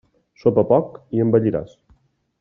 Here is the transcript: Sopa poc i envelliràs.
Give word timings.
Sopa 0.43 0.63
poc 0.71 0.97
i 1.17 1.21
envelliràs. 1.25 1.75